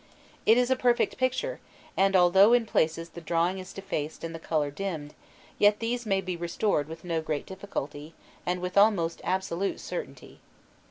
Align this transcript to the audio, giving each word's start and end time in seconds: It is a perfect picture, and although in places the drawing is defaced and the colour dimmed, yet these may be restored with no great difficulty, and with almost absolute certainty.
It 0.47 0.57
is 0.57 0.71
a 0.71 0.75
perfect 0.75 1.19
picture, 1.19 1.59
and 1.95 2.15
although 2.15 2.53
in 2.53 2.65
places 2.65 3.09
the 3.09 3.21
drawing 3.21 3.59
is 3.59 3.71
defaced 3.71 4.23
and 4.23 4.33
the 4.33 4.39
colour 4.39 4.71
dimmed, 4.71 5.13
yet 5.59 5.77
these 5.77 6.07
may 6.07 6.21
be 6.21 6.35
restored 6.35 6.87
with 6.87 7.03
no 7.03 7.21
great 7.21 7.45
difficulty, 7.45 8.15
and 8.43 8.61
with 8.61 8.79
almost 8.79 9.21
absolute 9.23 9.79
certainty. 9.79 10.39